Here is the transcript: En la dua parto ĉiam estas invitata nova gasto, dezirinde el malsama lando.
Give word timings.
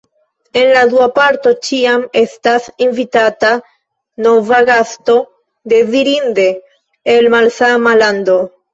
En 0.59 0.69
la 0.77 0.85
dua 0.93 1.07
parto 1.17 1.53
ĉiam 1.67 2.05
estas 2.21 2.65
invitata 2.87 3.53
nova 4.27 4.65
gasto, 4.73 5.21
dezirinde 5.77 6.51
el 7.17 7.33
malsama 7.39 7.99
lando. 8.05 8.45